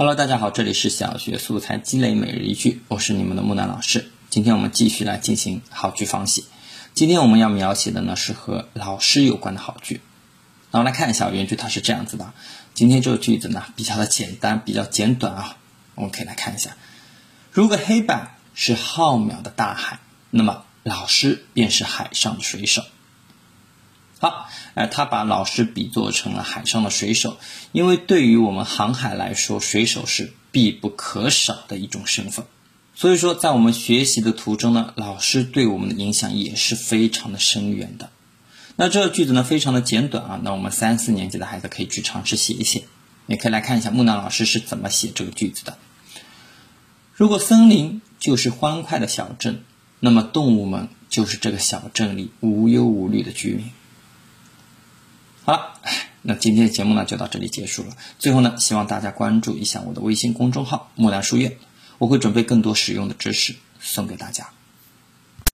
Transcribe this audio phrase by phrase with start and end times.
[0.00, 4.10] Hello，大家好，这里是小学素材积累每日一句，我是你们的木南老师。
[4.30, 6.44] 今天我们继续来进行好句仿写。
[6.94, 10.00] 今天我们要描写的呢是和老师有关的好句。
[10.70, 12.32] 那我们来看一下原句，它是这样子的。
[12.72, 15.58] 今天这个句子呢比较的简单，比较简短啊。
[15.96, 16.78] 我们可以来看一下，
[17.52, 22.82] 如果黑板是浩渺的大海，那么老师便是海上的水手。
[24.22, 27.38] 好，呃，他把老师比作成了海上的水手，
[27.72, 32.44] 因为对于我们航海来说，水手是必不可少的一种身份。
[32.94, 38.10] 所以说，在我们学习的途中呢，老师对我们的影响也是非常的深远的。
[38.76, 42.84] 那这个句子呢，非常的简短啊，那我们三四年级的孩子可以去尝试写一写，
[43.26, 45.78] 也可以来看一下木南老师是怎么写这个句子的。
[47.14, 49.64] 如果森林就是欢快的小镇，
[49.98, 53.70] 那么动物们就是这个小镇里无忧无虑的居民。
[55.42, 55.80] 好了，
[56.22, 57.96] 那今天的节目呢就到这里结束了。
[58.18, 61.56] 最后呢，希望大家关注一下我的微信公众号“木兰书院”，
[61.98, 64.50] 我会准备更多实用的知识送给大家。